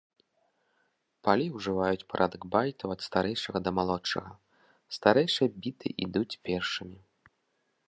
[1.27, 4.33] Палі ўжываюць парадак байтаў ад старэйшага да малодшага,
[4.99, 6.99] старэйшыя біты ідуць першымі.